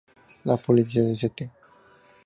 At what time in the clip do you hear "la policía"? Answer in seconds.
0.45-1.03